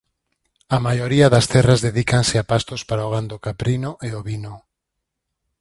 [0.75, 4.53] A maioría das terras dedícanse a pastos para o gando caprino e ovino.